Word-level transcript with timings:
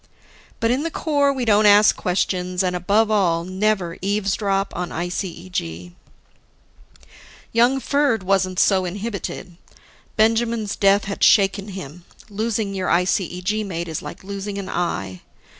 But 0.59 0.71
in 0.71 0.81
the 0.81 0.89
Corps, 0.89 1.31
we 1.31 1.45
don't 1.45 1.67
ask 1.67 1.95
questions 1.95 2.63
and, 2.63 2.75
above 2.75 3.11
all, 3.11 3.43
never 3.45 3.99
eavesdrop 4.01 4.75
on 4.75 4.89
ICEG. 4.91 5.93
Young 7.53 7.79
Ferd 7.79 8.23
wasn't 8.23 8.57
so 8.59 8.83
inhibited. 8.83 9.57
Benjamin's 10.15 10.75
death 10.75 11.05
had 11.05 11.23
shaken 11.23 11.67
him 11.67 12.05
losing 12.31 12.73
your 12.73 12.89
ICEG 12.89 13.63
mate 13.63 13.87
is 13.87 14.01
like 14.01 14.23
losing 14.23 14.57
an 14.57 14.69
eye. 14.69 15.21